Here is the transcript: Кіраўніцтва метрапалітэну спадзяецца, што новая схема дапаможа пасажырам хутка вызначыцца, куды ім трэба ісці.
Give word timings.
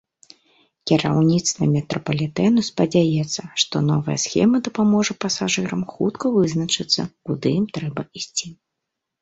Кіраўніцтва 0.91 1.67
метрапалітэну 1.73 2.63
спадзяецца, 2.69 3.41
што 3.65 3.75
новая 3.91 4.15
схема 4.25 4.57
дапаможа 4.69 5.19
пасажырам 5.27 5.81
хутка 5.93 6.25
вызначыцца, 6.39 7.01
куды 7.29 7.47
ім 7.61 7.65
трэба 7.79 8.01
ісці. 8.23 8.47